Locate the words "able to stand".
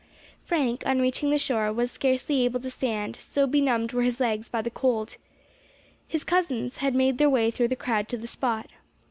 2.43-3.17